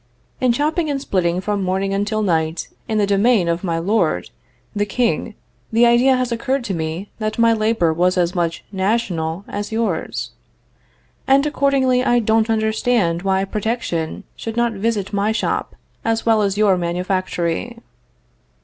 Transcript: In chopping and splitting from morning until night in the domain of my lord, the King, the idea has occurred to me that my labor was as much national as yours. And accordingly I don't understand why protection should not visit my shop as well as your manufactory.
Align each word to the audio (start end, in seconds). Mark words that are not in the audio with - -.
In 0.39 0.51
chopping 0.51 0.89
and 0.89 0.99
splitting 0.99 1.41
from 1.41 1.61
morning 1.61 1.93
until 1.93 2.23
night 2.23 2.69
in 2.87 2.97
the 2.97 3.05
domain 3.05 3.47
of 3.47 3.63
my 3.63 3.77
lord, 3.77 4.31
the 4.75 4.87
King, 4.87 5.35
the 5.71 5.85
idea 5.85 6.17
has 6.17 6.31
occurred 6.31 6.63
to 6.63 6.73
me 6.73 7.11
that 7.19 7.37
my 7.37 7.53
labor 7.53 7.93
was 7.93 8.17
as 8.17 8.33
much 8.33 8.63
national 8.71 9.45
as 9.47 9.71
yours. 9.71 10.31
And 11.27 11.45
accordingly 11.45 12.03
I 12.03 12.17
don't 12.17 12.49
understand 12.49 13.21
why 13.21 13.45
protection 13.45 14.23
should 14.35 14.57
not 14.57 14.73
visit 14.73 15.13
my 15.13 15.31
shop 15.31 15.75
as 16.03 16.25
well 16.25 16.41
as 16.41 16.57
your 16.57 16.77
manufactory. 16.77 17.77